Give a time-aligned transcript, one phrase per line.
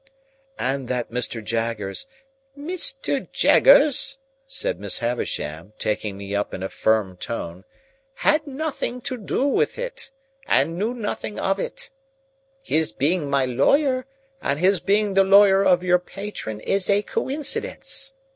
[0.57, 1.43] "And that Mr.
[1.43, 2.07] Jaggers—"
[2.57, 3.31] "Mr.
[3.31, 7.65] Jaggers," said Miss Havisham, taking me up in a firm tone,
[8.15, 10.09] "had nothing to do with it,
[10.47, 11.91] and knew nothing of it.
[12.63, 14.07] His being my lawyer,
[14.41, 18.15] and his being the lawyer of your patron is a coincidence.